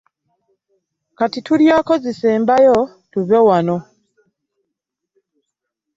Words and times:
Kati 1.17 1.39
tulyako 1.45 1.93
zisembayo 2.03 2.77
tuve 3.11 3.37
wano. 3.47 3.77